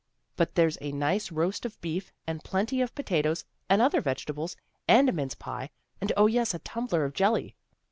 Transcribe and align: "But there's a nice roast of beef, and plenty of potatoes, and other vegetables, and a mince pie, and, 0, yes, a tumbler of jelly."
"But 0.35 0.55
there's 0.55 0.79
a 0.81 0.91
nice 0.91 1.31
roast 1.31 1.63
of 1.63 1.79
beef, 1.79 2.11
and 2.25 2.43
plenty 2.43 2.81
of 2.81 2.95
potatoes, 2.95 3.45
and 3.69 3.83
other 3.83 4.01
vegetables, 4.01 4.55
and 4.87 5.07
a 5.07 5.11
mince 5.11 5.35
pie, 5.35 5.69
and, 6.01 6.09
0, 6.17 6.25
yes, 6.25 6.55
a 6.55 6.59
tumbler 6.65 7.05
of 7.05 7.13
jelly." 7.13 7.55